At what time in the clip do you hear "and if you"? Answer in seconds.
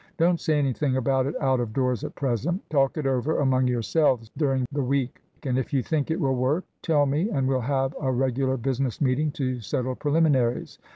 5.43-5.83